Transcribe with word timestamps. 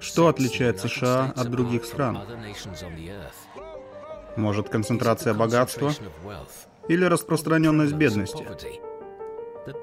Что 0.00 0.28
отличает 0.28 0.80
США 0.80 1.32
от 1.36 1.50
других 1.50 1.84
стран? 1.84 2.20
Может, 4.36 4.68
концентрация 4.68 5.34
богатства? 5.34 5.92
Или 6.88 7.04
распространенность 7.04 7.94
бедности? 7.94 8.46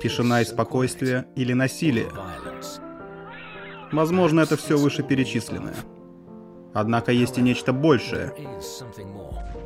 Тишина 0.01 0.41
и 0.41 0.45
спокойствие 0.45 1.25
или 1.35 1.53
насилие? 1.53 2.11
Возможно, 3.91 4.41
это 4.41 4.57
все 4.57 4.77
вышеперечисленное. 4.77 5.75
Однако 6.73 7.11
есть 7.11 7.37
и 7.37 7.41
нечто 7.41 7.73
большее. 7.73 8.33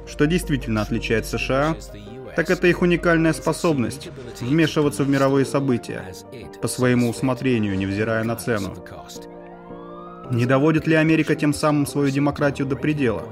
Что 0.07 0.25
действительно 0.25 0.81
отличает 0.81 1.25
США, 1.25 1.75
так 2.35 2.49
это 2.49 2.67
их 2.67 2.81
уникальная 2.81 3.33
способность 3.33 4.09
вмешиваться 4.41 5.03
в 5.03 5.09
мировые 5.09 5.45
события 5.45 6.13
по 6.61 6.67
своему 6.67 7.09
усмотрению, 7.09 7.77
невзирая 7.77 8.23
на 8.23 8.35
цену. 8.35 8.75
Не 10.31 10.45
доводит 10.45 10.87
ли 10.87 10.95
Америка 10.95 11.35
тем 11.35 11.53
самым 11.53 11.85
свою 11.85 12.09
демократию 12.09 12.67
до 12.67 12.75
предела? 12.75 13.23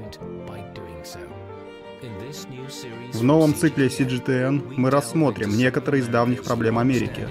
В 3.12 3.22
новом 3.22 3.54
цикле 3.54 3.88
CGTN 3.88 4.74
мы 4.76 4.90
рассмотрим 4.90 5.56
некоторые 5.56 6.02
из 6.02 6.08
давних 6.08 6.44
проблем 6.44 6.78
Америки 6.78 7.28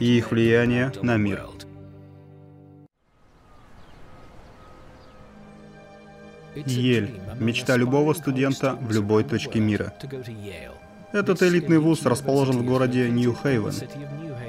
и 0.00 0.18
их 0.18 0.30
влияние 0.30 0.92
на 1.02 1.16
мир. 1.16 1.44
Ель– 6.54 7.10
мечта 7.38 7.76
любого 7.76 8.14
студента 8.14 8.78
в 8.80 8.90
любой 8.92 9.24
точке 9.24 9.60
мира. 9.60 9.92
Этот 11.12 11.42
элитный 11.42 11.78
вуз 11.78 12.04
расположен 12.04 12.58
в 12.58 12.64
городе 12.64 13.10
Нью-Хейвен, 13.10 13.74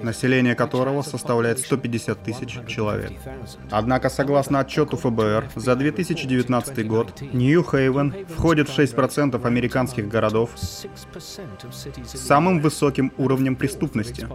население 0.04 0.56
которого 0.56 1.02
составляет 1.02 1.60
150 1.60 2.24
тысяч 2.24 2.60
человек. 2.68 3.12
Однако, 3.72 4.10
согласно 4.10 4.60
отчету 4.60 4.98
ФБР, 4.98 5.50
за 5.55 5.76
2019 5.76 6.88
год 6.88 7.22
Нью-Хейвен 7.22 8.26
входит 8.36 8.70
в 8.70 8.77
6% 8.77 9.46
американских 9.46 10.08
городов 10.08 10.52
с 10.55 10.88
самым 12.05 12.60
высоким 12.60 13.12
уровнем 13.18 13.55
преступности, 13.55 14.27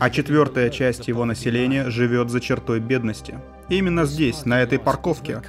а 0.00 0.10
четвертая 0.10 0.70
часть 0.70 1.08
его 1.08 1.24
населения 1.24 1.90
живет 1.90 2.30
за 2.30 2.40
чертой 2.40 2.80
бедности. 2.80 3.38
Именно 3.68 4.06
здесь, 4.06 4.46
на 4.46 4.62
этой 4.62 4.78
парковке, 4.78 5.42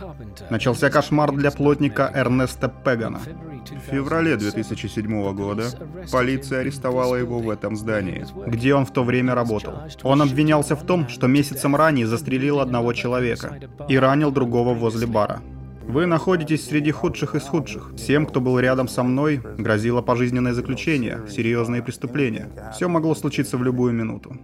начался 0.49 0.89
кошмар 0.89 1.31
для 1.31 1.51
плотника 1.51 2.11
Эрнеста 2.13 2.67
Пегана. 2.67 3.19
В 3.19 3.91
феврале 3.91 4.35
2007 4.35 5.33
года 5.33 5.65
полиция 6.11 6.61
арестовала 6.61 7.15
его 7.15 7.39
в 7.39 7.49
этом 7.49 7.77
здании, 7.77 8.25
где 8.47 8.75
он 8.75 8.85
в 8.85 8.91
то 8.91 9.03
время 9.03 9.35
работал. 9.35 9.73
Он 10.03 10.21
обвинялся 10.21 10.75
в 10.75 10.85
том, 10.85 11.07
что 11.07 11.27
месяцем 11.27 11.75
ранее 11.75 12.07
застрелил 12.07 12.59
одного 12.59 12.93
человека 12.93 13.57
и 13.87 13.97
ранил 13.97 14.31
другого 14.31 14.73
возле 14.73 15.07
бара. 15.07 15.41
Вы 15.87 16.05
находитесь 16.05 16.67
среди 16.67 16.91
худших 16.91 17.33
из 17.33 17.43
худших. 17.43 17.93
Всем, 17.95 18.27
кто 18.27 18.39
был 18.41 18.59
рядом 18.59 18.87
со 18.87 19.01
мной, 19.01 19.41
грозило 19.57 20.01
пожизненное 20.01 20.53
заключение, 20.53 21.21
серьезные 21.27 21.81
преступления. 21.81 22.49
Все 22.75 22.87
могло 22.87 23.15
случиться 23.15 23.57
в 23.57 23.63
любую 23.63 23.93
минуту. 23.93 24.37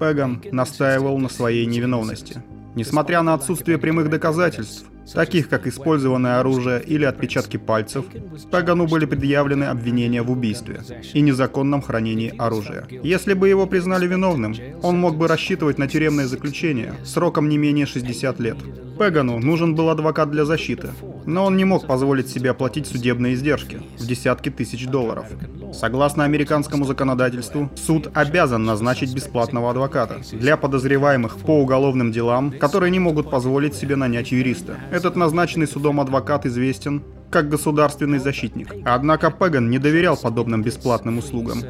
Пеган 0.00 0.42
настаивал 0.50 1.18
на 1.18 1.28
своей 1.28 1.66
невиновности. 1.66 2.42
Несмотря 2.74 3.20
на 3.20 3.34
отсутствие 3.34 3.76
прямых 3.76 4.08
доказательств, 4.08 4.86
таких 5.12 5.48
как 5.48 5.66
использованное 5.66 6.40
оружие 6.40 6.82
или 6.82 7.04
отпечатки 7.04 7.58
пальцев, 7.58 8.06
Пегану 8.50 8.86
были 8.86 9.04
предъявлены 9.04 9.64
обвинения 9.64 10.22
в 10.22 10.30
убийстве 10.30 10.80
и 11.12 11.20
незаконном 11.20 11.82
хранении 11.82 12.32
оружия. 12.38 12.86
Если 13.02 13.34
бы 13.34 13.48
его 13.48 13.66
признали 13.66 14.06
виновным, 14.06 14.54
он 14.82 14.98
мог 14.98 15.18
бы 15.18 15.28
рассчитывать 15.28 15.76
на 15.76 15.86
тюремное 15.86 16.26
заключение 16.26 16.94
сроком 17.04 17.50
не 17.50 17.58
менее 17.58 17.84
60 17.84 18.40
лет. 18.40 18.56
Пегану 18.98 19.38
нужен 19.38 19.74
был 19.74 19.90
адвокат 19.90 20.30
для 20.30 20.44
защиты, 20.46 20.90
но 21.30 21.44
он 21.46 21.56
не 21.56 21.64
мог 21.64 21.86
позволить 21.86 22.28
себе 22.28 22.50
оплатить 22.50 22.86
судебные 22.86 23.34
издержки 23.34 23.80
в 23.98 24.06
десятки 24.06 24.50
тысяч 24.50 24.86
долларов. 24.86 25.26
Согласно 25.72 26.24
американскому 26.24 26.84
законодательству, 26.84 27.70
суд 27.76 28.10
обязан 28.14 28.64
назначить 28.64 29.14
бесплатного 29.14 29.70
адвоката 29.70 30.20
для 30.32 30.56
подозреваемых 30.56 31.38
по 31.38 31.60
уголовным 31.60 32.12
делам, 32.12 32.52
которые 32.52 32.90
не 32.90 32.98
могут 32.98 33.30
позволить 33.30 33.74
себе 33.74 33.96
нанять 33.96 34.32
юриста. 34.32 34.78
Этот 34.90 35.16
назначенный 35.16 35.68
судом 35.68 36.00
адвокат 36.00 36.46
известен 36.46 37.02
как 37.30 37.48
государственный 37.48 38.18
защитник. 38.18 38.74
Однако 38.84 39.30
Пеган 39.30 39.70
не 39.70 39.78
доверял 39.78 40.16
подобным 40.16 40.62
бесплатным 40.62 41.18
услугам. 41.18 41.62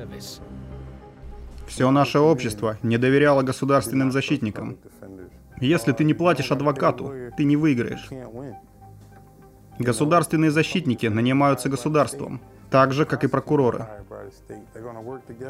Все 1.66 1.90
наше 1.90 2.18
общество 2.18 2.78
не 2.82 2.96
доверяло 2.96 3.42
государственным 3.42 4.10
защитникам. 4.10 4.78
Если 5.60 5.92
ты 5.92 6.04
не 6.04 6.14
платишь 6.14 6.50
адвокату, 6.50 7.12
ты 7.36 7.44
не 7.44 7.56
выиграешь. 7.56 8.08
Государственные 9.80 10.50
защитники 10.50 11.06
нанимаются 11.06 11.70
государством, 11.70 12.42
так 12.68 12.92
же, 12.92 13.06
как 13.06 13.24
и 13.24 13.28
прокуроры. 13.28 13.86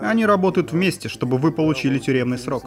Они 0.01 0.25
работают 0.25 0.71
вместе, 0.71 1.09
чтобы 1.09 1.37
вы 1.37 1.51
получили 1.51 1.99
тюремный 1.99 2.39
срок. 2.39 2.63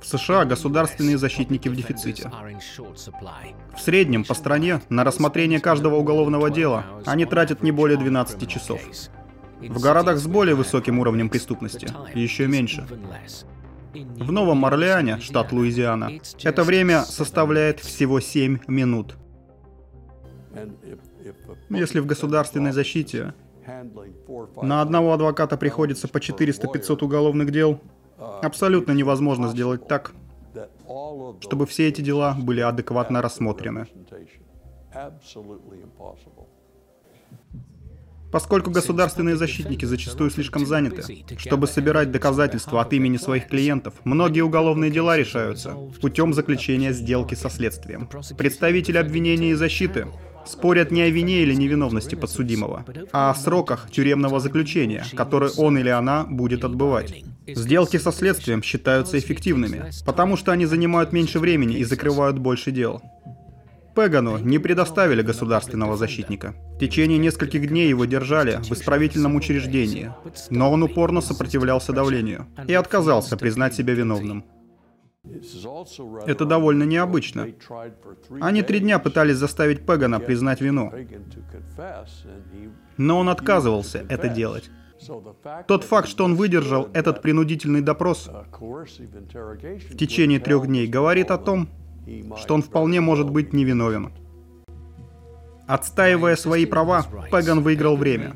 В 0.00 0.06
США 0.06 0.44
государственные 0.44 1.16
защитники 1.16 1.68
в 1.68 1.76
дефиците. 1.76 2.28
В 3.76 3.80
среднем 3.80 4.24
по 4.24 4.34
стране 4.34 4.82
на 4.88 5.04
рассмотрение 5.04 5.60
каждого 5.60 5.94
уголовного 5.94 6.50
дела 6.50 6.84
они 7.06 7.24
тратят 7.24 7.62
не 7.62 7.70
более 7.70 7.96
12 7.96 8.48
часов. 8.48 8.80
В 9.60 9.80
городах 9.80 10.18
с 10.18 10.26
более 10.26 10.56
высоким 10.56 10.98
уровнем 10.98 11.28
преступности 11.28 11.86
еще 12.14 12.48
меньше. 12.48 12.84
В 13.94 14.32
Новом 14.32 14.64
Орлеане, 14.64 15.18
штат 15.20 15.52
Луизиана, 15.52 16.10
это 16.42 16.64
время 16.64 17.02
составляет 17.02 17.80
всего 17.80 18.20
7 18.20 18.60
минут. 18.66 19.16
Если 21.70 22.00
в 22.00 22.06
государственной 22.06 22.72
защите 22.72 23.34
на 24.62 24.82
одного 24.82 25.12
адвоката 25.12 25.56
приходится 25.56 26.08
по 26.08 26.18
400-500 26.18 27.04
уголовных 27.04 27.50
дел, 27.50 27.80
Абсолютно 28.42 28.92
невозможно 28.92 29.48
сделать 29.48 29.86
так, 29.88 30.12
чтобы 31.40 31.66
все 31.66 31.88
эти 31.88 32.00
дела 32.00 32.36
были 32.38 32.60
адекватно 32.60 33.20
рассмотрены. 33.22 33.86
Поскольку 38.32 38.70
государственные 38.70 39.36
защитники 39.36 39.84
зачастую 39.84 40.30
слишком 40.30 40.66
заняты, 40.66 41.24
чтобы 41.36 41.66
собирать 41.66 42.10
доказательства 42.10 42.80
от 42.80 42.92
имени 42.94 43.18
своих 43.18 43.46
клиентов, 43.46 43.94
многие 44.04 44.40
уголовные 44.40 44.90
дела 44.90 45.18
решаются 45.18 45.76
путем 46.00 46.32
заключения 46.32 46.92
сделки 46.92 47.34
со 47.34 47.50
следствием. 47.50 48.08
Представители 48.38 48.96
обвинения 48.96 49.50
и 49.50 49.54
защиты 49.54 50.06
спорят 50.46 50.90
не 50.90 51.02
о 51.02 51.10
вине 51.10 51.42
или 51.42 51.54
невиновности 51.54 52.14
подсудимого, 52.14 52.84
а 53.12 53.30
о 53.30 53.34
сроках 53.34 53.90
тюремного 53.90 54.40
заключения, 54.40 55.04
которые 55.14 55.52
он 55.52 55.76
или 55.78 55.90
она 55.90 56.24
будет 56.24 56.64
отбывать. 56.64 57.22
Сделки 57.46 57.98
со 57.98 58.12
следствием 58.12 58.62
считаются 58.62 59.18
эффективными, 59.18 59.90
потому 60.06 60.36
что 60.36 60.52
они 60.52 60.64
занимают 60.66 61.12
меньше 61.12 61.38
времени 61.38 61.76
и 61.76 61.84
закрывают 61.84 62.38
больше 62.38 62.70
дел. 62.70 63.02
Пегану 63.94 64.38
не 64.38 64.58
предоставили 64.58 65.22
государственного 65.22 65.96
защитника. 65.96 66.54
В 66.76 66.78
течение 66.78 67.18
нескольких 67.18 67.68
дней 67.68 67.88
его 67.88 68.04
держали 68.04 68.56
в 68.62 68.72
исправительном 68.72 69.36
учреждении, 69.36 70.12
но 70.50 70.72
он 70.72 70.82
упорно 70.82 71.20
сопротивлялся 71.20 71.92
давлению 71.92 72.46
и 72.66 72.74
отказался 72.74 73.36
признать 73.36 73.74
себя 73.74 73.94
виновным. 73.94 74.44
Это 76.26 76.44
довольно 76.44 76.82
необычно. 76.82 77.48
Они 78.40 78.62
три 78.62 78.80
дня 78.80 78.98
пытались 78.98 79.36
заставить 79.36 79.86
Пегана 79.86 80.18
признать 80.18 80.60
вину. 80.60 80.92
Но 82.96 83.18
он 83.18 83.28
отказывался 83.28 84.04
это 84.08 84.28
делать. 84.28 84.70
Тот 85.66 85.84
факт, 85.84 86.08
что 86.08 86.24
он 86.24 86.36
выдержал 86.36 86.88
этот 86.92 87.22
принудительный 87.22 87.80
допрос 87.80 88.30
в 88.60 89.96
течение 89.96 90.40
трех 90.40 90.66
дней, 90.66 90.86
говорит 90.86 91.30
о 91.30 91.38
том, 91.38 91.68
что 92.36 92.54
он 92.54 92.62
вполне 92.62 93.00
может 93.00 93.30
быть 93.30 93.52
невиновен. 93.52 94.12
Отстаивая 95.66 96.36
свои 96.36 96.66
права, 96.66 97.06
Пеган 97.30 97.60
выиграл 97.60 97.96
время, 97.96 98.34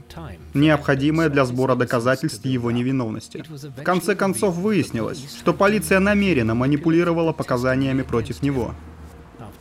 необходимое 0.54 1.28
для 1.28 1.44
сбора 1.44 1.74
доказательств 1.74 2.44
его 2.46 2.70
невиновности. 2.70 3.44
В 3.48 3.82
конце 3.82 4.14
концов 4.14 4.54
выяснилось, 4.54 5.36
что 5.36 5.52
полиция 5.52 5.98
намеренно 5.98 6.54
манипулировала 6.54 7.32
показаниями 7.32 8.02
против 8.02 8.42
него. 8.42 8.74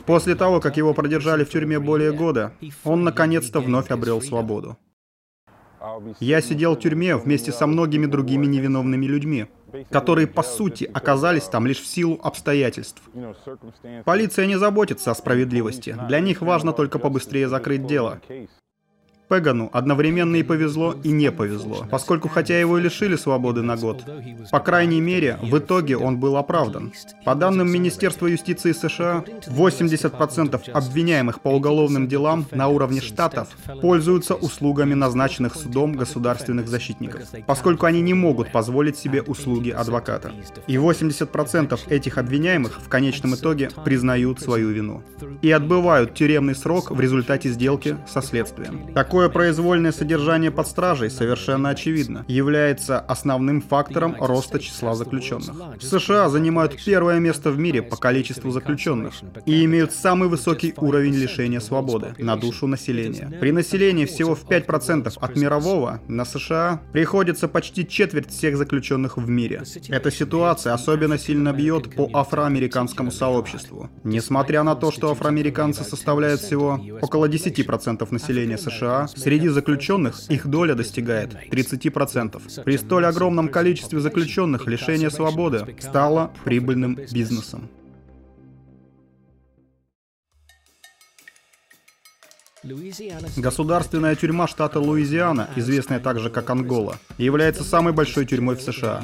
После 0.06 0.36
того, 0.36 0.60
как 0.60 0.78
его 0.78 0.94
продержали 0.94 1.44
в 1.44 1.50
тюрьме 1.50 1.80
более 1.80 2.14
года, 2.14 2.54
он 2.84 3.04
наконец-то 3.04 3.60
вновь 3.60 3.90
обрел 3.90 4.22
свободу. 4.22 4.78
Я 6.20 6.42
сидел 6.42 6.76
в 6.76 6.80
тюрьме 6.80 7.16
вместе 7.16 7.52
со 7.52 7.68
многими 7.68 8.06
другими 8.06 8.46
невиновными 8.46 9.06
людьми, 9.06 9.48
которые, 9.90 10.28
по 10.28 10.44
сути, 10.44 10.90
оказались 10.94 11.44
там 11.44 11.68
лишь 11.68 11.80
в 11.80 11.88
силу 11.88 12.20
обстоятельств. 12.24 13.02
Полиция 14.04 14.46
не 14.46 14.58
заботится 14.58 15.12
о 15.12 15.16
справедливости. 15.16 15.98
Для 16.08 16.20
них 16.20 16.42
важно 16.42 16.74
только 16.74 17.00
побыстрее 17.00 17.48
закрыть 17.50 17.86
дело. 17.86 18.20
Пегану 19.30 19.70
одновременно 19.74 20.36
и 20.36 20.44
повезло, 20.44 20.96
и 21.04 21.12
не 21.12 21.32
повезло, 21.32 21.86
поскольку 21.90 22.28
хотя 22.28 22.60
его 22.60 22.78
и 22.78 22.82
лишили 22.82 23.16
свободы 23.16 23.62
на 23.62 23.76
год, 23.76 24.04
по 24.52 24.60
крайней 24.60 25.02
мере, 25.02 25.40
в 25.42 25.58
итоге 25.58 25.98
он 25.98 26.20
был 26.20 26.38
оправдан. 26.38 26.94
По 27.24 27.34
данным 27.34 27.72
Министерства 27.72 28.28
юстиции 28.28 28.72
США, 28.72 29.24
80% 29.48 30.70
обвиняемых 30.72 31.42
по 31.42 31.50
уголовным 31.50 32.08
делам 32.08 32.46
на 32.52 32.68
уровне 32.68 33.02
штатов 33.02 33.48
пользуются 33.82 34.36
услугами 34.36 34.94
назначенных 34.94 35.56
судом 35.56 35.94
государственных 35.94 36.68
защитников, 36.68 37.22
поскольку 37.48 37.86
они 37.86 38.02
не 38.02 38.14
могут 38.14 38.52
позволить 38.52 38.98
себе 38.98 39.22
услуги 39.22 39.72
адвоката. 39.72 40.32
И 40.68 40.76
80% 40.76 41.80
этих 41.90 42.18
обвиняемых 42.18 42.80
в 42.80 42.90
конечном 42.90 43.36
итоге 43.36 43.70
признают 43.84 44.40
свою 44.40 44.70
вину 44.70 45.04
и 45.42 45.52
отбывают 45.52 46.14
тюремный 46.14 46.56
срок 46.56 46.92
в 46.92 47.00
результате 47.00 47.50
сделки 47.50 47.98
со 48.08 48.22
следствием. 48.22 48.94
Такой 48.94 49.15
Такое 49.16 49.30
произвольное 49.30 49.94
содержание 49.94 50.52
под 50.52 50.68
стражей 50.68 51.10
совершенно 51.10 51.70
очевидно 51.70 52.26
является 52.28 53.00
основным 53.00 53.62
фактором 53.62 54.14
роста 54.20 54.60
числа 54.60 54.94
заключенных. 54.94 55.56
США 55.80 56.28
занимают 56.28 56.76
первое 56.84 57.20
место 57.20 57.50
в 57.50 57.58
мире 57.58 57.82
по 57.82 57.96
количеству 57.96 58.52
заключенных 58.52 59.14
и 59.46 59.64
имеют 59.64 59.94
самый 59.94 60.28
высокий 60.28 60.74
уровень 60.76 61.16
лишения 61.16 61.62
свободы 61.62 62.14
на 62.18 62.36
душу 62.36 62.68
населения. 62.68 63.32
При 63.40 63.54
населении 63.54 64.04
всего 64.04 64.36
в 64.36 64.44
5% 64.44 65.14
от 65.18 65.36
мирового 65.38 66.02
на 66.10 66.26
США 66.26 66.82
приходится 66.92 67.48
почти 67.48 67.88
четверть 67.88 68.30
всех 68.30 68.58
заключенных 68.58 69.16
в 69.16 69.30
мире. 69.30 69.64
Эта 69.88 70.12
ситуация 70.12 70.74
особенно 70.74 71.18
сильно 71.18 71.54
бьет 71.54 71.96
по 71.96 72.10
афроамериканскому 72.12 73.12
сообществу. 73.12 73.90
Несмотря 74.04 74.64
на 74.64 74.76
то, 74.76 74.92
что 74.92 75.10
афроамериканцы 75.10 75.86
составляют 75.86 76.42
всего 76.42 76.82
около 77.02 77.30
10% 77.30 78.06
населения 78.12 78.58
США, 78.58 79.05
среди 79.08 79.48
заключенных 79.50 80.30
их 80.30 80.48
доля 80.48 80.76
достигает 80.76 81.34
30%. 81.52 82.64
При 82.64 82.78
столь 82.78 83.06
огромном 83.06 83.50
количестве 83.50 84.00
заключенных 84.00 84.68
лишение 84.68 85.10
свободы 85.10 85.76
стало 85.80 86.32
прибыльным 86.44 86.96
бизнесом. 87.12 87.70
Государственная 93.38 94.16
тюрьма 94.16 94.48
штата 94.48 94.80
Луизиана, 94.80 95.50
известная 95.56 96.00
также 96.00 96.32
как 96.32 96.50
Ангола, 96.50 96.98
является 97.20 97.64
самой 97.64 97.94
большой 97.94 98.26
тюрьмой 98.26 98.56
в 98.56 98.62
США. 98.62 99.04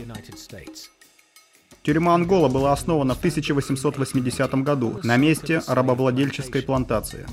Тюрьма 1.84 2.16
Ангола 2.16 2.48
была 2.48 2.74
основана 2.74 3.14
в 3.16 3.20
1880 3.20 4.54
году 4.64 5.00
на 5.04 5.18
месте 5.18 5.62
рабовладельческой 5.68 6.64
плантации. 6.64 7.26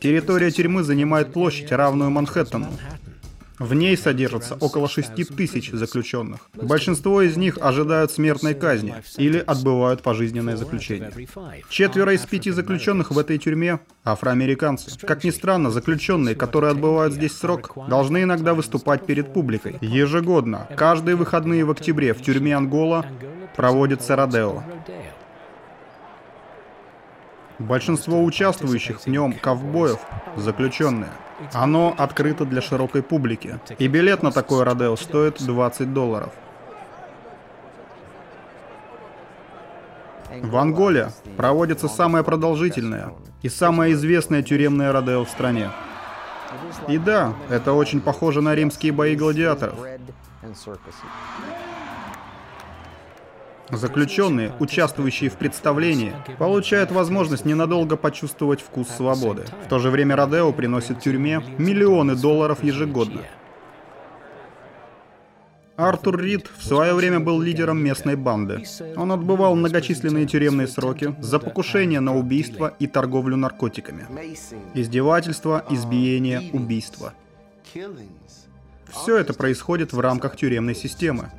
Территория 0.00 0.50
тюрьмы 0.50 0.82
занимает 0.82 1.32
площадь, 1.32 1.70
равную 1.72 2.10
Манхэттену. 2.10 2.68
В 3.58 3.74
ней 3.74 3.94
содержится 3.94 4.54
около 4.54 4.88
6 4.88 5.36
тысяч 5.36 5.70
заключенных. 5.70 6.48
Большинство 6.54 7.20
из 7.20 7.36
них 7.36 7.58
ожидают 7.60 8.10
смертной 8.10 8.54
казни 8.54 8.94
или 9.18 9.36
отбывают 9.36 10.02
пожизненное 10.02 10.56
заключение. 10.56 11.12
Четверо 11.68 12.14
из 12.14 12.22
пяти 12.22 12.52
заключенных 12.52 13.10
в 13.10 13.18
этой 13.18 13.36
тюрьме– 13.36 13.80
афроамериканцы. 14.04 14.98
Как 15.06 15.24
ни 15.24 15.30
странно, 15.30 15.70
заключенные, 15.70 16.34
которые 16.34 16.70
отбывают 16.70 17.12
здесь 17.12 17.36
срок, 17.36 17.76
должны 17.86 18.22
иногда 18.22 18.54
выступать 18.54 19.04
перед 19.04 19.34
публикой. 19.34 19.76
Ежегодно, 19.82 20.66
каждые 20.74 21.16
выходные 21.16 21.66
в 21.66 21.70
октябре 21.70 22.14
в 22.14 22.22
тюрьме 22.22 22.56
Ангола 22.56 23.04
проводится 23.56 24.16
Родео. 24.16 24.62
Большинство 27.60 28.24
участвующих 28.24 29.02
в 29.02 29.06
нем 29.06 29.34
ковбоев– 29.34 29.98
заключенные. 30.36 31.10
Оно 31.52 31.94
открыто 31.96 32.46
для 32.46 32.62
широкой 32.62 33.02
публики. 33.02 33.60
И 33.78 33.86
билет 33.86 34.22
на 34.22 34.32
такое 34.32 34.64
Родео 34.64 34.96
стоит 34.96 35.44
20 35.44 35.92
долларов. 35.92 36.30
В 40.42 40.56
Анголе 40.56 41.10
проводится 41.36 41.88
самое 41.88 42.24
продолжительное 42.24 43.12
и 43.42 43.50
самое 43.50 43.92
известное 43.92 44.42
тюремное 44.42 44.90
Родео 44.90 45.26
в 45.26 45.28
стране. 45.28 45.70
И 46.88 46.96
да, 46.96 47.34
это 47.50 47.74
очень 47.74 48.00
похоже 48.00 48.40
на 48.40 48.54
римские 48.54 48.92
бои 48.92 49.16
гладиаторов. 49.16 49.78
Заключенные, 53.72 54.52
участвующие 54.58 55.30
в 55.30 55.34
представлении, 55.34 56.12
получают 56.38 56.90
возможность 56.90 57.44
ненадолго 57.44 57.96
почувствовать 57.96 58.60
вкус 58.60 58.88
свободы. 58.88 59.44
В 59.64 59.68
то 59.68 59.78
же 59.78 59.90
время 59.90 60.16
Родео 60.16 60.52
приносит 60.52 61.00
тюрьме 61.00 61.42
миллионы 61.58 62.16
долларов 62.16 62.64
ежегодно. 62.64 63.22
Артур 65.76 66.20
Рид 66.20 66.50
в 66.58 66.62
свое 66.62 66.92
время 66.92 67.20
был 67.20 67.40
лидером 67.40 67.82
местной 67.82 68.14
банды. 68.14 68.64
Он 68.96 69.12
отбывал 69.12 69.56
многочисленные 69.56 70.26
тюремные 70.26 70.68
сроки 70.68 71.14
за 71.20 71.38
покушение 71.38 72.00
на 72.00 72.14
убийство 72.14 72.74
и 72.78 72.86
торговлю 72.86 73.36
наркотиками. 73.36 74.06
Издевательство, 74.74 75.64
избиение, 75.70 76.50
убийство. 76.52 77.14
Все 78.90 79.16
это 79.16 79.32
происходит 79.32 79.94
в 79.94 80.00
рамках 80.00 80.36
тюремной 80.36 80.74
системы. 80.74 81.30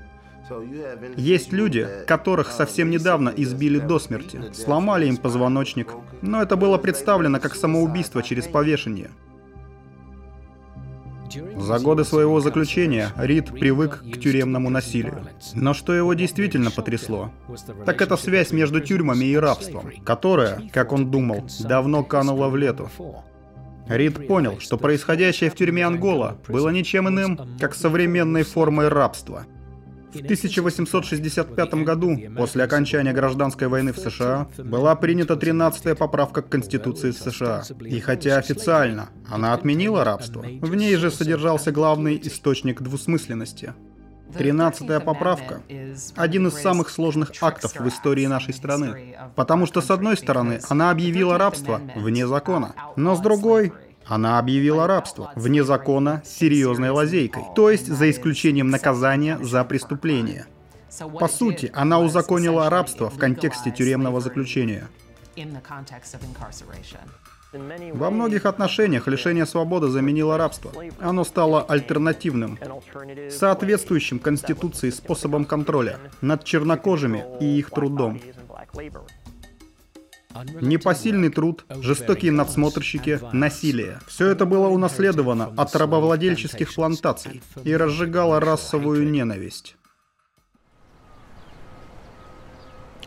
Есть 1.16 1.52
люди, 1.52 1.88
которых 2.08 2.52
совсем 2.52 2.90
недавно 2.90 3.30
избили 3.36 3.80
до 3.80 4.00
смерти, 4.00 4.42
сломали 4.54 5.08
им 5.08 5.18
позвоночник, 5.18 5.94
но 6.22 6.42
это 6.42 6.56
было 6.56 6.78
представлено 6.78 7.40
как 7.40 7.56
самоубийство 7.56 8.24
через 8.24 8.48
повешение. 8.48 9.10
За 11.58 11.80
годы 11.80 12.04
своего 12.04 12.42
заключения 12.42 13.10
Рид 13.16 13.52
привык 13.52 14.04
к 14.04 14.20
тюремному 14.20 14.70
насилию. 14.70 15.26
Но 15.54 15.74
что 15.74 15.94
его 15.94 16.14
действительно 16.14 16.72
потрясло, 16.72 17.32
так 17.86 18.02
это 18.02 18.18
связь 18.18 18.52
между 18.52 18.82
тюрьмами 18.82 19.24
и 19.26 19.38
рабством, 19.38 19.92
которая, 20.04 20.62
как 20.74 20.92
он 20.92 21.10
думал, 21.10 21.46
давно 21.62 22.04
канула 22.04 22.50
в 22.50 22.58
лету. 22.58 22.90
Рид 23.88 24.28
понял, 24.28 24.60
что 24.60 24.78
происходящее 24.78 25.50
в 25.50 25.56
тюрьме 25.56 25.86
Ангола 25.86 26.38
было 26.50 26.70
ничем 26.70 27.08
иным, 27.08 27.40
как 27.60 27.76
современной 27.76 28.44
формой 28.44 28.90
рабства– 28.90 29.46
в 30.14 30.24
1865 30.24 31.74
году, 31.76 32.18
после 32.38 32.64
окончания 32.64 33.14
гражданской 33.14 33.68
войны 33.68 33.94
в 33.94 33.98
США, 33.98 34.48
была 34.58 34.96
принята 34.96 35.36
13-я 35.36 35.96
поправка 35.96 36.42
к 36.42 36.50
Конституции 36.50 37.12
США. 37.12 37.64
И 37.82 38.00
хотя 38.00 38.38
официально 38.38 39.10
она 39.30 39.54
отменила 39.54 40.04
рабство, 40.04 40.42
в 40.42 40.76
ней 40.76 40.96
же 40.96 41.12
содержался 41.12 41.72
главный 41.72 42.20
источник 42.22 42.82
двусмысленности. 42.82 43.74
Тринадцатая 44.38 45.02
поправка– 45.02 45.62
один 46.16 46.48
из 46.48 46.54
самых 46.54 46.90
сложных 46.90 47.32
актов 47.42 47.76
в 47.78 47.88
истории 47.88 48.26
нашей 48.28 48.54
страны, 48.54 49.18
потому 49.36 49.66
что, 49.66 49.82
с 49.82 49.92
одной 49.92 50.16
стороны, 50.16 50.62
она 50.70 50.90
объявила 50.90 51.38
рабство 51.38 51.82
вне 51.96 52.26
закона, 52.26 52.74
но 52.96 53.16
с 53.16 53.20
другой 53.20 53.74
она 54.06 54.40
объявила 54.40 54.88
рабство 54.88 55.32
вне 55.36 55.64
закона 55.64 56.22
серьезной 56.26 56.90
лазейкой, 56.90 57.44
то 57.56 57.70
есть 57.70 57.88
за 57.88 58.10
исключением 58.10 58.70
наказания 58.70 59.38
за 59.42 59.64
преступление. 59.64 60.48
По 61.20 61.28
сути, 61.28 61.72
она 61.74 62.00
узаконила 62.00 62.70
рабство 62.70 63.10
в 63.10 63.18
контексте 63.18 63.72
тюремного 63.72 64.20
заключения. 64.20 64.90
Во 67.94 68.10
многих 68.10 68.46
отношениях 68.46 69.08
лишение 69.08 69.46
свободы 69.46 69.88
заменило 69.88 70.38
рабство. 70.38 70.72
Оно 71.00 71.24
стало 71.26 71.64
альтернативным, 71.64 72.58
соответствующим 73.30 74.20
Конституции 74.20 74.90
способом 74.90 75.44
контроля 75.46 76.00
над 76.22 76.46
чернокожими 76.46 77.26
и 77.42 77.60
их 77.60 77.70
трудом. 77.72 78.22
Непосильный 80.62 81.30
труд, 81.30 81.66
жестокие 81.70 82.32
надсмотрщики, 82.32 83.20
насилие. 83.32 84.00
Все 84.08 84.28
это 84.28 84.46
было 84.46 84.68
унаследовано 84.68 85.54
от 85.58 85.76
рабовладельческих 85.76 86.74
плантаций 86.74 87.42
и 87.64 87.76
разжигало 87.76 88.40
расовую 88.40 89.10
ненависть. 89.10 89.76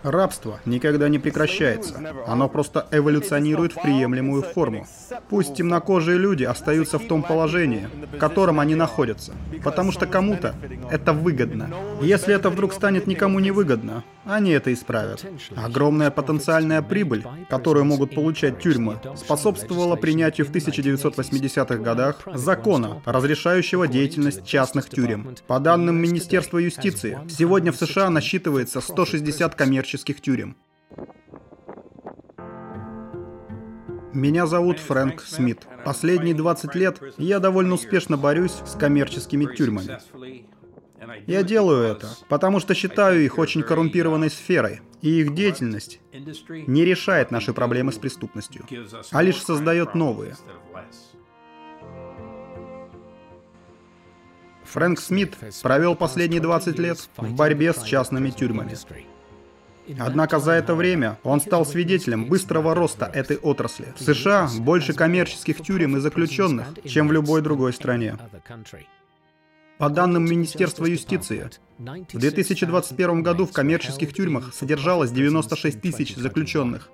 Рабство 0.05 0.61
никогда 0.67 1.09
не 1.09 1.19
прекращается. 1.19 1.99
Оно 2.27 2.51
просто 2.51 2.87
эволюционирует 2.91 3.73
в 3.73 3.81
приемлемую 3.81 4.43
форму. 4.43 4.87
Пусть 5.31 5.55
темнокожие 5.55 6.19
люди 6.19 6.45
остаются 6.45 6.99
в 6.99 7.07
том 7.07 7.23
положении, 7.23 7.89
в 8.13 8.19
котором 8.19 8.61
они 8.61 8.75
находятся, 8.75 9.33
потому 9.65 9.93
что 9.93 10.07
кому-то 10.07 10.55
это 10.91 11.15
выгодно. 11.15 11.71
Если 12.03 12.35
это 12.35 12.51
вдруг 12.51 12.75
станет 12.75 13.07
никому 13.07 13.41
не 13.41 13.51
выгодно, 13.51 14.05
они 14.25 14.51
это 14.51 14.73
исправят. 14.73 15.25
Огромная 15.57 16.11
потенциальная 16.11 16.83
прибыль, 16.83 17.25
которую 17.49 17.85
могут 17.85 18.15
получать 18.15 18.59
тюрьмы, 18.61 18.99
способствовала 19.17 19.97
принятию 19.97 20.47
в 20.47 20.51
1980-х 20.51 21.77
годах 21.77 22.21
закона, 22.35 23.03
разрешающего 23.05 23.87
деятельность 23.87 24.45
частных 24.47 24.89
тюрем. 24.89 25.37
По 25.47 25.61
данным 25.61 25.97
Министерства 25.97 26.59
юстиции, 26.59 27.19
сегодня 27.29 27.73
в 27.73 27.77
США 27.77 28.11
насчитывается 28.11 28.81
160 28.81 29.55
коммерческих 29.55 30.21
тюрем. 30.21 30.57
Меня 34.15 34.47
зовут 34.47 34.79
Фрэнк 34.79 35.21
Смит. 35.23 35.67
Последние 35.85 36.35
20 36.35 36.75
лет 36.77 37.03
я 37.19 37.41
довольно 37.41 37.75
успешно 37.75 38.17
борюсь 38.17 38.55
с 38.65 38.77
коммерческими 38.77 39.53
тюрьмами. 39.53 39.99
Я 41.27 41.43
делаю 41.43 41.85
это, 41.85 42.09
потому 42.29 42.61
что 42.61 42.75
считаю 42.75 43.25
их 43.25 43.39
очень 43.39 43.63
коррумпированной 43.63 44.31
сферой, 44.31 44.81
и 45.03 45.21
их 45.21 45.35
деятельность 45.35 46.01
не 46.13 46.85
решает 46.85 47.31
наши 47.31 47.53
проблемы 47.53 47.93
с 47.93 47.99
преступностью, 47.99 48.65
а 49.11 49.23
лишь 49.23 49.43
создает 49.43 49.95
новые. 49.95 50.37
Фрэнк 54.65 54.99
Смит 54.99 55.37
провел 55.63 55.95
последние 55.95 56.41
20 56.41 56.79
лет 56.79 56.99
в 57.17 57.35
борьбе 57.35 57.73
с 57.73 57.83
частными 57.83 58.31
тюрьмами. 58.31 58.77
Однако 59.99 60.39
за 60.39 60.53
это 60.53 60.75
время 60.75 61.19
он 61.23 61.41
стал 61.41 61.67
свидетелем 61.67 62.25
быстрого 62.25 62.75
роста 62.75 63.11
этой 63.13 63.37
отрасли. 63.37 63.93
В 63.97 64.03
США 64.03 64.49
больше 64.59 64.95
коммерческих 64.95 65.63
тюрем 65.63 65.97
и 65.97 66.01
заключенных, 66.01 66.67
чем 66.85 67.09
в 67.09 67.13
любой 67.13 67.43
другой 67.43 67.73
стране. 67.73 68.17
По 69.79 69.89
данным 69.89 70.25
Министерства 70.25 70.87
юстиции, 70.87 71.51
в 71.79 72.19
2021 72.19 73.23
году 73.23 73.45
в 73.45 73.53
коммерческих 73.53 74.15
тюрьмах 74.15 74.55
содержалось 74.55 75.11
96 75.11 75.81
тысяч 75.81 76.15
заключенных. 76.15 76.91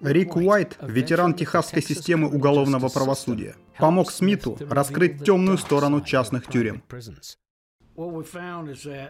Рик 0.00 0.36
Уайт, 0.36 0.78
ветеран 0.80 1.34
техасской 1.34 1.82
системы 1.82 2.28
уголовного 2.28 2.88
правосудия, 2.88 3.56
помог 3.78 4.10
Смиту 4.10 4.58
раскрыть 4.70 5.24
темную 5.24 5.58
сторону 5.58 6.00
частных 6.00 6.46
тюрем. 6.46 6.82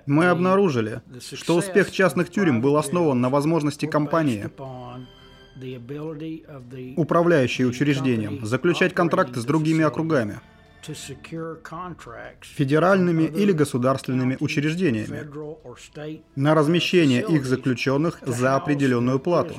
Мы 0.07 0.27
обнаружили, 0.27 1.03
что 1.21 1.57
успех 1.57 1.91
частных 1.91 2.31
тюрем 2.31 2.61
был 2.61 2.77
основан 2.77 3.21
на 3.21 3.31
возможности 3.31 3.87
компании, 3.87 4.49
управляющей 6.97 7.67
учреждением, 7.67 8.45
заключать 8.47 8.95
контракты 8.95 9.41
с 9.41 9.45
другими 9.45 9.85
округами, 9.85 10.41
федеральными 12.43 13.25
или 13.25 13.53
государственными 13.53 14.37
учреждениями 14.41 15.29
на 16.37 16.55
размещение 16.55 17.23
их 17.23 17.45
заключенных 17.45 18.19
за 18.27 18.57
определенную 18.57 19.19
плату. 19.19 19.55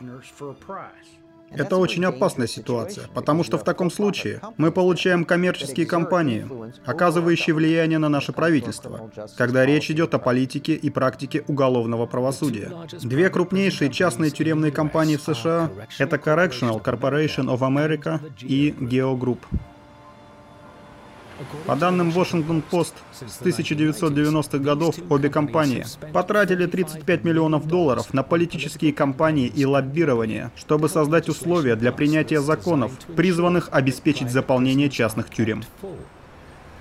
Это 1.49 1.77
очень 1.77 2.03
опасная 2.03 2.47
ситуация, 2.47 3.07
потому 3.13 3.43
что 3.43 3.57
в 3.57 3.63
таком 3.63 3.89
случае 3.89 4.41
мы 4.57 4.71
получаем 4.71 5.23
коммерческие 5.23 5.85
компании, 5.85 6.45
оказывающие 6.85 7.53
влияние 7.53 7.99
на 7.99 8.09
наше 8.09 8.33
правительство, 8.33 9.09
когда 9.37 9.65
речь 9.65 9.89
идет 9.89 10.13
о 10.13 10.19
политике 10.19 10.73
и 10.73 10.89
практике 10.89 11.43
уголовного 11.47 12.05
правосудия. 12.05 12.71
Две 13.01 13.29
крупнейшие 13.29 13.89
частные 13.91 14.31
тюремные 14.31 14.71
компании 14.71 15.15
в 15.15 15.21
США— 15.21 15.71
это 15.97 16.17
Correctional 16.17 16.83
Corporation 16.83 17.45
of 17.45 17.59
America 17.59 18.19
и 18.41 18.71
Geo 18.79 19.17
Group. 19.17 19.39
По 21.65 21.75
данным 21.75 22.09
Washington 22.09 22.63
Post, 22.69 22.93
с 23.11 23.41
1990-х 23.41 24.57
годов 24.59 24.95
обе 25.09 25.29
компании 25.29 25.85
потратили 26.13 26.65
35 26.65 27.23
миллионов 27.23 27.67
долларов 27.67 28.13
на 28.13 28.23
политические 28.23 28.93
кампании 28.93 29.47
и 29.47 29.65
лоббирование, 29.65 30.51
чтобы 30.55 30.89
создать 30.89 31.29
условия 31.29 31.75
для 31.75 31.91
принятия 31.91 32.41
законов, 32.41 32.91
призванных 33.15 33.69
обеспечить 33.71 34.31
заполнение 34.31 34.89
частных 34.89 35.29
тюрем. 35.29 35.63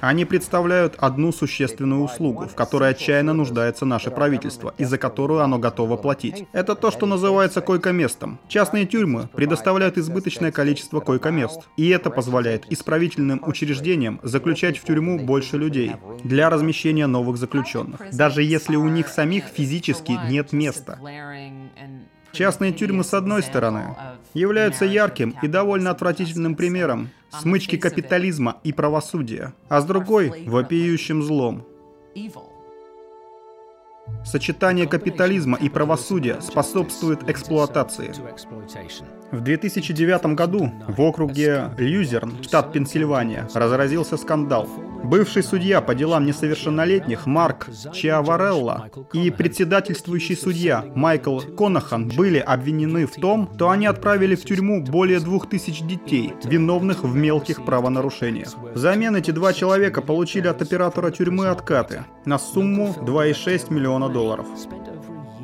Они 0.01 0.25
представляют 0.25 0.95
одну 0.99 1.33
существенную 1.33 2.03
услугу, 2.03 2.47
в 2.47 2.55
которой 2.55 2.91
отчаянно 2.91 3.33
нуждается 3.33 3.85
наше 3.85 4.11
правительство, 4.11 4.75
и 4.79 4.85
за 4.85 4.99
которую 4.99 5.41
оно 5.41 5.59
готово 5.59 5.97
платить. 5.97 6.45
Это 6.53 6.75
то, 6.75 6.91
что 6.91 7.07
называется 7.07 7.61
койкоместом. 7.61 8.39
Частные 8.49 8.87
тюрьмы 8.87 9.29
предоставляют 9.35 9.99
избыточное 9.99 10.53
количество 10.53 11.01
койкомест, 11.01 11.61
и 11.77 11.89
это 11.89 12.11
позволяет 12.11 12.71
исправительным 12.71 13.43
учреждениям 13.45 14.21
заключать 14.23 14.79
в 14.79 14.85
тюрьму 14.85 15.19
больше 15.19 15.57
людей 15.57 15.93
для 16.23 16.51
размещения 16.51 17.07
новых 17.07 17.37
заключенных, 17.37 18.01
даже 18.13 18.43
если 18.43 18.77
у 18.77 18.89
них 18.89 19.09
самих 19.09 19.45
физически 19.45 20.19
нет 20.29 20.53
места. 20.53 20.99
Частные 22.33 22.73
тюрьмы, 22.73 23.03
с 23.03 23.15
одной 23.15 23.43
стороны, 23.43 23.97
являются 24.37 24.85
ярким 24.85 25.35
и 25.43 25.49
довольно 25.49 25.91
отвратительным 25.91 26.55
примером 26.55 27.11
смычки 27.31 27.77
капитализма 27.77 28.57
и 28.65 28.73
правосудия, 28.73 29.55
а 29.69 29.81
с 29.81 29.85
другой— 29.85 30.45
вопиющим 30.47 31.23
злом. 31.23 31.67
Сочетание 34.25 34.87
капитализма 34.87 35.59
и 35.61 35.69
правосудия 35.69 36.41
способствует 36.41 37.29
эксплуатации. 37.29 38.13
В 39.33 39.41
2009 39.41 40.35
году 40.35 40.71
в 40.87 41.01
округе 41.01 41.71
Люзерн, 41.79 42.43
штат 42.43 42.73
Пенсильвания, 42.73 43.49
разразился 43.55 44.17
скандал. 44.17 44.69
Бывший 45.03 45.43
судья 45.43 45.81
по 45.81 45.95
делам 45.95 46.27
несовершеннолетних 46.27 47.27
Марк 47.27 47.69
Чиаварелла 47.93 48.89
и 49.13 49.31
председательствующий 49.31 50.37
судья 50.37 50.85
Майкл 50.95 51.41
Конахан 51.41 52.09
были 52.09 52.39
обвинены 52.39 53.07
в 53.07 53.15
том, 53.15 53.51
что 53.55 53.71
они 53.71 53.87
отправили 53.87 54.35
в 54.35 54.45
тюрьму 54.45 54.83
более 54.83 55.21
двух 55.21 55.49
тысяч 55.49 55.83
детей, 55.83 56.33
виновных 56.45 57.05
в 57.05 57.15
мелких 57.15 57.65
правонарушениях. 57.65 58.55
Взамен 58.75 59.17
эти 59.17 59.31
два 59.33 59.53
человека 59.53 60.03
получили 60.03 60.49
от 60.49 60.63
оператора 60.63 61.11
тюрьмы 61.11 61.49
откаты 61.49 62.05
на 62.25 62.39
сумму 62.39 62.97
2,6 63.01 63.73
миллиона 63.73 64.09
долларов. 64.09 64.47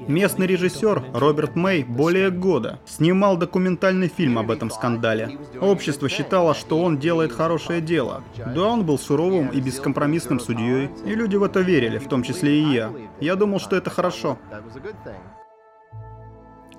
Местный 0.08 0.46
режиссер 0.46 1.04
Роберт 1.14 1.54
Мэй 1.54 1.84
более 1.84 2.30
года 2.30 2.80
снимал 2.86 3.36
документальный 3.36 4.08
фильм 4.08 4.38
об 4.38 4.50
этом 4.50 4.70
скандале. 4.70 5.38
Общество 5.60 6.08
считало, 6.08 6.54
что 6.54 6.80
он 6.80 6.98
делает 6.98 7.32
хорошее 7.32 7.80
дело. 7.80 8.22
Да, 8.36 8.62
он 8.62 8.84
был 8.84 8.98
суровым 8.98 9.48
и 9.48 9.60
бескомпромиссным 9.60 10.40
судьей, 10.40 10.90
и 11.04 11.14
люди 11.14 11.36
в 11.36 11.42
это 11.42 11.60
верили, 11.60 11.98
в 11.98 12.08
том 12.08 12.22
числе 12.22 12.60
и 12.60 12.72
я. 12.72 12.92
Я 13.20 13.36
думал, 13.36 13.60
что 13.60 13.76
это 13.76 13.90
хорошо. 13.90 14.38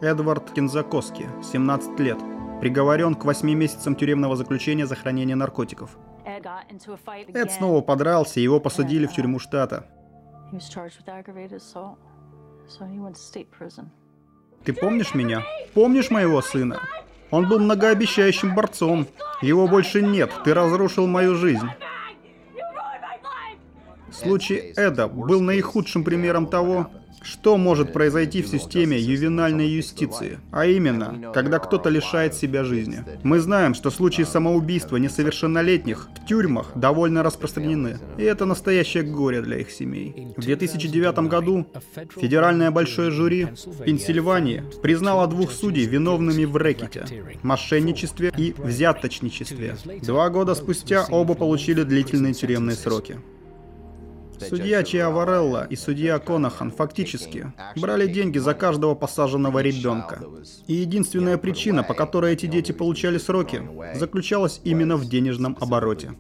Эдвард 0.02 0.52
Кинзакоски, 0.52 1.28
17 1.52 2.00
лет, 2.00 2.18
приговорен 2.60 3.16
к 3.16 3.24
8 3.24 3.50
месяцам 3.54 3.96
тюремного 3.96 4.36
заключения 4.36 4.86
за 4.86 4.96
хранение 4.96 5.36
наркотиков. 5.36 5.98
Эд 6.26 7.52
снова 7.52 7.82
подрался, 7.82 8.40
его 8.40 8.60
посадили 8.60 9.06
в 9.06 9.14
тюрьму 9.14 9.40
штата. 9.40 9.86
Ты 14.64 14.74
помнишь 14.74 15.14
меня? 15.14 15.44
Помнишь 15.74 16.10
моего 16.10 16.42
сына? 16.42 16.82
Он 17.32 17.48
был 17.48 17.60
многообещающим 17.60 18.56
борцом. 18.56 19.08
Его 19.42 19.68
больше 19.68 20.02
нет. 20.02 20.32
Ты 20.44 20.54
разрушил 20.54 21.08
мою 21.08 21.36
жизнь. 21.36 21.68
Случай 24.12 24.74
Эда 24.76 25.08
был 25.08 25.42
наихудшим 25.42 26.04
примером 26.04 26.48
того, 26.48 26.92
что 27.24 27.58
может 27.58 27.94
произойти 27.94 28.42
в 28.42 28.48
системе 28.48 29.00
ювенальной 29.00 29.68
юстиции? 29.68 30.40
А 30.52 30.66
именно, 30.66 31.32
когда 31.34 31.60
кто-то 31.60 31.90
лишает 31.90 32.34
себя 32.34 32.64
жизни. 32.64 33.04
Мы 33.24 33.40
знаем, 33.40 33.74
что 33.74 33.90
случаи 33.90 34.24
самоубийства 34.24 34.98
несовершеннолетних 34.98 36.10
в 36.16 36.28
тюрьмах 36.28 36.72
довольно 36.76 37.24
распространены. 37.24 38.00
И 38.18 38.24
это 38.24 38.46
настоящее 38.46 39.04
горе 39.04 39.42
для 39.42 39.60
их 39.60 39.72
семей. 39.72 40.34
В 40.36 40.42
2009 40.42 41.30
году 41.30 41.66
федеральное 42.16 42.72
большое 42.72 43.10
жюри 43.10 43.46
в 43.46 43.84
Пенсильвании 43.84 44.64
признало 44.82 45.28
двух 45.28 45.52
судей 45.52 45.86
виновными 45.86 46.46
в 46.46 46.58
рэкете, 46.58 47.06
мошенничестве 47.42 48.32
и 48.36 48.54
взяточничестве. 48.58 49.78
Два 50.02 50.30
года 50.30 50.56
спустя 50.56 51.06
оба 51.10 51.36
получили 51.36 51.84
длительные 51.84 52.34
тюремные 52.34 52.76
сроки. 52.76 53.18
Судья 54.40 54.84
Чиаварелла 54.84 55.68
и 55.70 55.76
судья 55.76 56.20
Конахан 56.20 56.72
фактически 56.72 57.54
брали 57.76 58.08
деньги 58.08 58.38
за 58.38 58.54
каждого 58.54 58.96
посаженного 58.96 59.60
ребенка. 59.60 60.22
И 60.68 60.74
единственная 60.74 61.38
причина, 61.38 61.84
по 61.84 61.94
которой 61.94 62.34
эти 62.34 62.46
дети 62.46 62.72
получали 62.72 63.18
сроки, 63.18 63.62
заключалась 63.96 64.62
именно 64.64 64.98
в 64.98 65.08
денежном 65.08 65.58
обороте. 65.60 66.14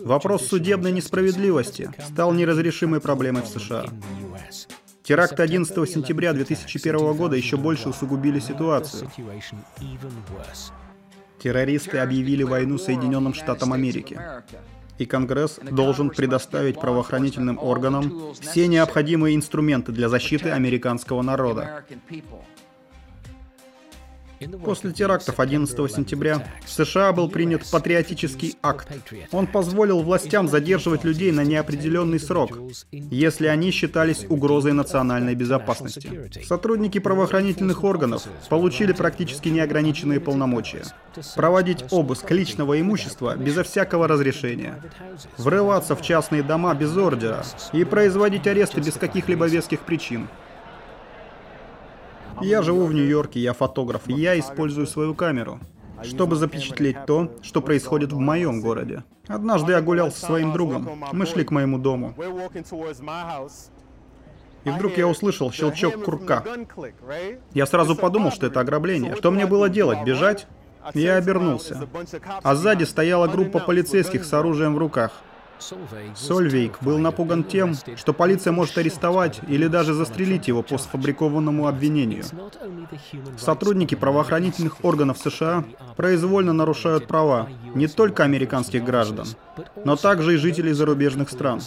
Вопрос 0.00 0.46
судебной 0.46 0.90
несправедливости 0.92 1.90
стал 2.08 2.32
неразрешимой 2.32 3.00
проблемой 3.00 3.42
в 3.42 3.46
США. 3.46 3.86
Теракты 5.04 5.42
11 5.42 5.88
сентября 5.88 6.32
2001 6.32 7.14
года 7.14 7.36
еще 7.36 7.56
больше 7.56 7.90
усугубили 7.90 8.40
ситуацию. 8.40 9.10
Террористы 11.38 11.98
объявили 11.98 12.42
войну 12.42 12.78
Соединенным 12.78 13.34
Штатам 13.34 13.74
Америки 13.74 14.18
и 14.98 15.06
Конгресс 15.06 15.58
должен 15.70 16.10
предоставить 16.10 16.80
правоохранительным 16.80 17.58
органам 17.58 18.34
все 18.40 18.66
необходимые 18.66 19.36
инструменты 19.36 19.92
для 19.92 20.08
защиты 20.08 20.50
американского 20.50 21.22
народа. 21.22 21.84
После 24.64 24.92
терактов 24.92 25.40
11 25.40 25.76
сентября 25.92 26.46
в 26.64 26.70
США 26.70 27.12
был 27.12 27.28
принят 27.28 27.62
патриотический 27.70 28.56
акт. 28.62 28.88
Он 29.32 29.46
позволил 29.46 30.02
властям 30.02 30.48
задерживать 30.48 31.04
людей 31.04 31.32
на 31.32 31.44
неопределенный 31.44 32.20
срок, 32.20 32.58
если 32.90 33.46
они 33.46 33.70
считались 33.70 34.26
угрозой 34.28 34.72
национальной 34.72 35.34
безопасности. 35.34 36.30
Сотрудники 36.44 36.98
правоохранительных 36.98 37.84
органов 37.84 38.24
получили 38.48 38.92
практически 38.92 39.48
неограниченные 39.48 40.20
полномочия. 40.20 40.84
Проводить 41.36 41.84
обыск 41.90 42.30
личного 42.30 42.80
имущества 42.80 43.36
безо 43.36 43.62
всякого 43.62 44.08
разрешения. 44.08 44.82
Врываться 45.38 45.94
в 45.94 46.02
частные 46.02 46.42
дома 46.42 46.74
без 46.74 46.96
ордера 46.96 47.44
и 47.72 47.84
производить 47.84 48.46
аресты 48.46 48.80
без 48.80 48.94
каких-либо 48.94 49.46
веских 49.46 49.80
причин. 49.80 50.28
Я 52.40 52.62
живу 52.62 52.86
в 52.86 52.92
Нью-Йорке, 52.92 53.40
я 53.40 53.52
фотограф, 53.52 54.02
я 54.06 54.38
использую 54.38 54.86
свою 54.86 55.14
камеру, 55.14 55.60
чтобы 56.02 56.36
запечатлеть 56.36 57.06
то, 57.06 57.30
что 57.42 57.60
происходит 57.60 58.12
в 58.12 58.18
моем 58.18 58.60
городе. 58.60 59.04
Однажды 59.28 59.72
я 59.72 59.80
гулял 59.80 60.10
со 60.10 60.26
своим 60.26 60.52
другом. 60.52 61.04
Мы 61.12 61.26
шли 61.26 61.44
к 61.44 61.50
моему 61.50 61.78
дому. 61.78 62.14
И 64.64 64.70
вдруг 64.70 64.96
я 64.96 65.06
услышал 65.06 65.52
щелчок 65.52 66.04
курка. 66.04 66.42
Я 67.52 67.66
сразу 67.66 67.94
подумал, 67.94 68.30
что 68.30 68.46
это 68.46 68.60
ограбление. 68.60 69.14
Что 69.16 69.30
мне 69.30 69.46
было 69.46 69.68
делать? 69.68 70.04
Бежать? 70.04 70.46
Я 70.92 71.16
обернулся. 71.16 71.88
А 72.42 72.54
сзади 72.54 72.84
стояла 72.84 73.26
группа 73.26 73.60
полицейских 73.60 74.24
с 74.24 74.32
оружием 74.32 74.74
в 74.74 74.78
руках. 74.78 75.12
Сольвейк 76.14 76.82
был 76.82 76.98
напуган 76.98 77.44
тем, 77.44 77.74
что 77.96 78.12
полиция 78.12 78.52
может 78.52 78.76
арестовать 78.78 79.40
или 79.48 79.66
даже 79.66 79.94
застрелить 79.94 80.48
его 80.48 80.62
по 80.62 80.78
сфабрикованному 80.78 81.66
обвинению. 81.66 82.24
Сотрудники 83.36 83.94
правоохранительных 83.94 84.84
органов 84.84 85.18
США 85.18 85.64
произвольно 85.96 86.52
нарушают 86.52 87.06
права 87.06 87.48
не 87.74 87.86
только 87.86 88.24
американских 88.24 88.84
граждан, 88.84 89.26
но 89.84 89.96
также 89.96 90.34
и 90.34 90.36
жителей 90.36 90.72
зарубежных 90.72 91.30
стран. 91.30 91.60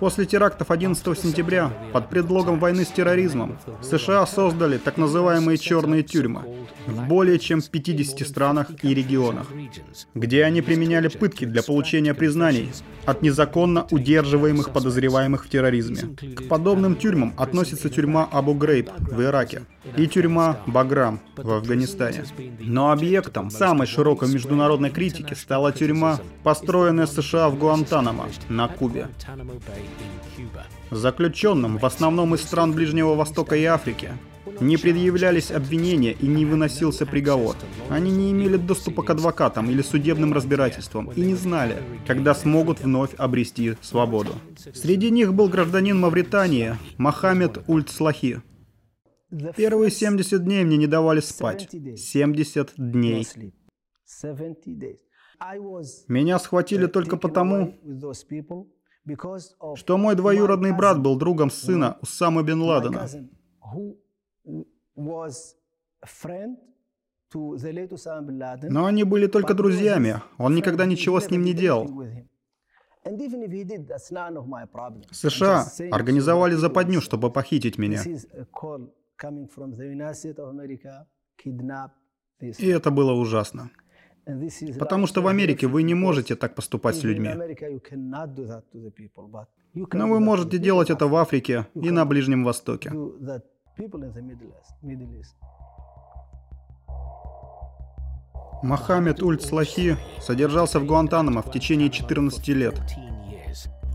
После 0.00 0.26
терактов 0.26 0.70
11 0.70 1.18
сентября 1.18 1.72
под 1.92 2.08
предлогом 2.08 2.60
войны 2.60 2.84
с 2.84 2.88
терроризмом 2.88 3.58
США 3.82 4.26
создали 4.26 4.78
так 4.78 4.96
называемые 4.96 5.58
черные 5.58 6.02
тюрьмы 6.02 6.44
в 6.86 7.06
более 7.06 7.38
чем 7.38 7.60
50 7.60 8.26
странах 8.26 8.70
и 8.82 8.94
регионах, 8.94 9.46
где 10.14 10.44
они 10.44 10.62
применяли 10.62 11.08
пытки 11.08 11.44
для 11.44 11.62
получения 11.62 12.14
признаний 12.14 12.70
от 13.04 13.22
незаконно 13.22 13.86
удерживаемых 13.90 14.70
подозреваемых 14.70 15.46
в 15.46 15.48
терроризме. 15.48 16.16
К 16.34 16.48
подобным 16.48 16.96
тюрьмам 16.96 17.34
относится 17.36 17.88
тюрьма 17.88 18.28
Абу-Грейб 18.30 18.90
в 18.98 19.22
Ираке 19.22 19.62
и 19.96 20.06
тюрьма 20.06 20.58
Баграм 20.66 21.20
в 21.36 21.50
Афганистане. 21.50 22.24
Но 22.60 22.90
объектом 22.90 23.50
самой 23.50 23.86
широкой 23.86 24.28
международной 24.28 24.90
критики 24.90 25.34
стала 25.34 25.72
тюрьма, 25.72 26.20
построенная 26.42 27.06
США 27.06 27.48
в 27.48 27.58
Гуантанамо 27.58 28.26
на 28.48 28.68
Кубе. 28.68 29.08
Заключенным, 30.90 31.78
в 31.78 31.84
основном 31.84 32.34
из 32.34 32.42
стран 32.42 32.72
Ближнего 32.72 33.14
Востока 33.14 33.56
и 33.56 33.64
Африки, 33.64 34.10
не 34.60 34.76
предъявлялись 34.76 35.50
обвинения 35.50 36.12
и 36.12 36.26
не 36.26 36.44
выносился 36.44 37.06
приговор. 37.06 37.56
Они 37.90 38.10
не 38.10 38.32
имели 38.32 38.56
доступа 38.56 39.02
к 39.02 39.10
адвокатам 39.10 39.70
или 39.70 39.82
судебным 39.82 40.32
разбирательствам 40.32 41.10
и 41.12 41.20
не 41.20 41.34
знали, 41.34 41.76
когда 42.06 42.34
смогут 42.34 42.80
вновь 42.80 43.14
обрести 43.16 43.74
свободу. 43.80 44.32
Среди 44.74 45.10
них 45.10 45.34
был 45.34 45.48
гражданин 45.48 45.98
Мавритании 45.98 46.76
Мохаммед 46.96 47.58
Ульт-Слахи. 47.68 48.42
Первые 49.56 49.90
70 49.90 50.42
дней 50.42 50.64
мне 50.64 50.76
не 50.76 50.86
давали 50.86 51.20
спать. 51.20 51.68
70 51.70 52.72
дней. 52.76 53.26
Меня 56.08 56.38
схватили 56.38 56.86
только 56.86 57.16
потому, 57.16 57.78
что 59.76 59.96
мой 59.96 60.14
двоюродный 60.14 60.72
брат 60.72 61.00
был 61.00 61.16
другом 61.16 61.50
сына 61.50 61.98
Усама 62.02 62.42
бен 62.42 62.60
Ладена. 62.62 63.08
Но 68.70 68.86
они 68.86 69.04
были 69.04 69.26
только 69.26 69.54
друзьями. 69.54 70.22
Он 70.38 70.54
никогда 70.54 70.86
ничего 70.86 71.20
с 71.20 71.30
ним 71.30 71.42
не 71.42 71.52
делал. 71.52 71.88
США 75.10 75.66
организовали 75.90 76.54
западню, 76.54 77.00
чтобы 77.00 77.30
похитить 77.30 77.78
меня. 77.78 78.02
И 82.40 82.66
это 82.68 82.90
было 82.90 83.12
ужасно. 83.12 83.70
Потому 84.78 85.06
что 85.06 85.22
в 85.22 85.26
Америке 85.26 85.66
вы 85.66 85.82
не 85.82 85.94
можете 85.94 86.36
так 86.36 86.54
поступать 86.54 86.96
с 86.96 87.04
людьми. 87.04 87.30
Но 89.92 90.08
вы 90.08 90.20
можете 90.20 90.58
делать 90.58 90.90
это 90.90 91.06
в 91.06 91.16
Африке 91.16 91.66
и 91.74 91.90
на 91.90 92.04
Ближнем 92.04 92.44
Востоке. 92.44 92.92
Мохаммед 98.62 99.22
Ульт-Слахи 99.22 99.96
содержался 100.20 100.80
в 100.80 100.84
Гуантанамо 100.84 101.42
в 101.42 101.50
течение 101.52 101.90
14 101.90 102.48
лет. 102.48 102.74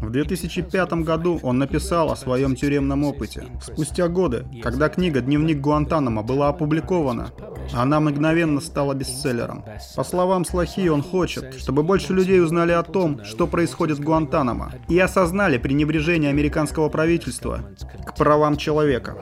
В 0.01 0.09
2005 0.09 0.93
году 1.05 1.39
он 1.43 1.59
написал 1.59 2.11
о 2.11 2.15
своем 2.15 2.55
тюремном 2.55 3.03
опыте. 3.03 3.45
Спустя 3.61 4.07
годы, 4.09 4.45
когда 4.61 4.89
книга 4.89 5.21
«Дневник 5.21 5.61
Гуантанамо» 5.61 6.23
была 6.23 6.49
опубликована, 6.49 7.31
она 7.71 7.99
мгновенно 7.99 8.59
стала 8.59 8.93
бестселлером. 8.93 9.63
По 9.95 10.03
словам 10.03 10.45
Слахи, 10.45 10.87
он 10.89 11.01
хочет, 11.01 11.55
чтобы 11.55 11.83
больше 11.83 12.13
людей 12.13 12.41
узнали 12.41 12.71
о 12.71 12.83
том, 12.83 13.23
что 13.23 13.47
происходит 13.47 13.99
в 13.99 14.03
Гуантанамо, 14.03 14.73
и 14.89 14.99
осознали 14.99 15.57
пренебрежение 15.57 16.29
американского 16.29 16.89
правительства 16.89 17.61
к 18.05 18.15
правам 18.15 18.57
человека. 18.57 19.15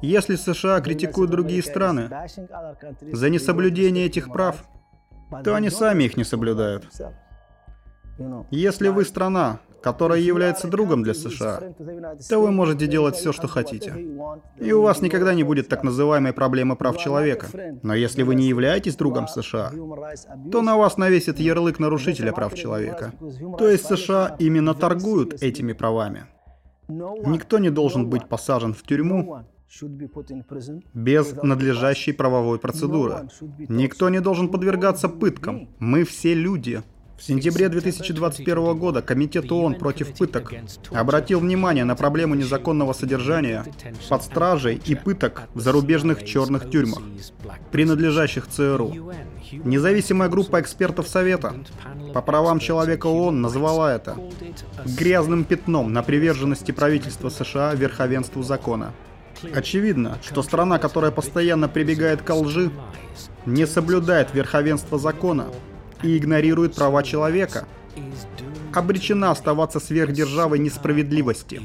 Если 0.00 0.34
США 0.34 0.80
критикуют 0.80 1.30
другие 1.30 1.62
страны 1.62 2.10
за 3.12 3.30
несоблюдение 3.30 4.06
этих 4.06 4.32
прав, 4.32 4.64
то 5.44 5.54
они 5.54 5.70
сами 5.70 6.04
их 6.04 6.16
не 6.16 6.24
соблюдают. 6.24 6.84
Если 8.50 8.88
вы 8.88 9.04
страна, 9.04 9.60
которая 9.82 10.20
является 10.20 10.68
другом 10.68 11.02
для 11.02 11.14
США, 11.14 11.74
то 12.28 12.38
вы 12.40 12.50
можете 12.50 12.86
делать 12.86 13.16
все, 13.16 13.32
что 13.32 13.48
хотите. 13.48 13.94
И 14.58 14.72
у 14.72 14.82
вас 14.82 15.02
никогда 15.02 15.34
не 15.34 15.44
будет 15.44 15.68
так 15.68 15.82
называемой 15.82 16.32
проблемы 16.32 16.76
прав 16.76 16.98
человека. 16.98 17.46
Но 17.82 17.94
если 17.94 18.22
вы 18.22 18.34
не 18.34 18.48
являетесь 18.48 18.96
другом 18.96 19.28
США, 19.28 19.72
то 20.50 20.62
на 20.62 20.76
вас 20.76 20.96
навесит 20.96 21.38
ярлык 21.38 21.78
нарушителя 21.78 22.32
прав 22.32 22.54
человека. 22.54 23.12
То 23.58 23.68
есть 23.68 23.86
США 23.86 24.36
именно 24.38 24.74
торгуют 24.74 25.42
этими 25.42 25.72
правами. 25.72 26.26
Никто 26.88 27.58
не 27.58 27.70
должен 27.70 28.08
быть 28.08 28.28
посажен 28.28 28.74
в 28.74 28.82
тюрьму 28.82 29.44
без 30.92 31.32
надлежащей 31.42 32.12
правовой 32.12 32.58
процедуры. 32.58 33.28
Никто 33.68 34.10
не 34.10 34.20
должен 34.20 34.48
подвергаться 34.48 35.08
пыткам. 35.08 35.68
Мы 35.78 36.04
все 36.04 36.34
люди. 36.34 36.82
В 37.16 37.22
сентябре 37.24 37.68
2021 37.68 38.76
года 38.76 39.02
Комитет 39.02 39.50
ООН 39.50 39.76
против 39.76 40.14
пыток 40.14 40.52
обратил 40.90 41.40
внимание 41.40 41.84
на 41.84 41.94
проблему 41.94 42.34
незаконного 42.34 42.92
содержания 42.92 43.64
под 44.08 44.22
стражей 44.22 44.80
и 44.84 44.94
пыток 44.94 45.42
в 45.54 45.60
зарубежных 45.60 46.24
черных 46.24 46.68
тюрьмах, 46.70 47.02
принадлежащих 47.70 48.48
ЦРУ. 48.48 49.12
Независимая 49.64 50.28
группа 50.28 50.60
экспертов 50.60 51.06
Совета 51.06 51.54
по 52.12 52.22
правам 52.22 52.58
человека 52.58 53.06
ООН 53.06 53.40
назвала 53.40 53.94
это 53.94 54.16
грязным 54.84 55.44
пятном 55.44 55.92
на 55.92 56.02
приверженности 56.02 56.72
правительства 56.72 57.28
США 57.28 57.74
верховенству 57.74 58.42
закона. 58.42 58.92
Очевидно, 59.54 60.18
что 60.22 60.42
страна, 60.42 60.78
которая 60.78 61.10
постоянно 61.10 61.68
прибегает 61.68 62.22
к 62.22 62.34
лжи, 62.34 62.70
не 63.44 63.66
соблюдает 63.66 64.34
верховенство 64.34 64.98
закона 64.98 65.46
и 66.02 66.16
игнорирует 66.16 66.74
права 66.74 67.02
человека, 67.02 67.66
обречена 68.72 69.30
оставаться 69.30 69.80
сверхдержавой 69.80 70.58
несправедливости. 70.58 71.62